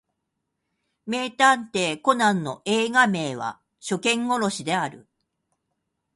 [1.05, 5.05] 名探偵コナンの映画名は初見殺しである